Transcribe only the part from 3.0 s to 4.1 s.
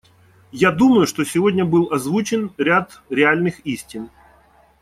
реальных истин.